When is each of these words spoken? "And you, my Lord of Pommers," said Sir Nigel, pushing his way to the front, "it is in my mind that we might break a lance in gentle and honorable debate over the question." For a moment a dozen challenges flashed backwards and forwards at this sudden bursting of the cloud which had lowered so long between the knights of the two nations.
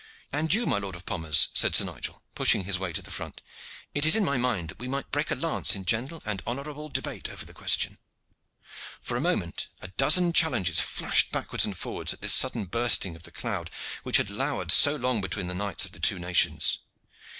"And 0.33 0.51
you, 0.51 0.65
my 0.65 0.79
Lord 0.79 0.95
of 0.95 1.05
Pommers," 1.05 1.49
said 1.53 1.75
Sir 1.75 1.83
Nigel, 1.85 2.23
pushing 2.33 2.63
his 2.63 2.79
way 2.79 2.91
to 2.91 3.03
the 3.03 3.11
front, 3.11 3.43
"it 3.93 4.03
is 4.03 4.15
in 4.15 4.25
my 4.25 4.35
mind 4.35 4.69
that 4.69 4.79
we 4.79 4.87
might 4.87 5.11
break 5.11 5.29
a 5.29 5.35
lance 5.35 5.75
in 5.75 5.85
gentle 5.85 6.23
and 6.25 6.41
honorable 6.47 6.89
debate 6.89 7.29
over 7.29 7.45
the 7.45 7.53
question." 7.53 7.99
For 8.99 9.15
a 9.15 9.21
moment 9.21 9.67
a 9.79 9.89
dozen 9.89 10.33
challenges 10.33 10.79
flashed 10.79 11.31
backwards 11.31 11.65
and 11.65 11.77
forwards 11.77 12.13
at 12.13 12.21
this 12.21 12.33
sudden 12.33 12.65
bursting 12.65 13.15
of 13.15 13.21
the 13.21 13.31
cloud 13.31 13.69
which 14.01 14.17
had 14.17 14.31
lowered 14.31 14.71
so 14.71 14.95
long 14.95 15.21
between 15.21 15.45
the 15.45 15.53
knights 15.53 15.85
of 15.85 15.91
the 15.91 15.99
two 15.99 16.17
nations. 16.17 16.79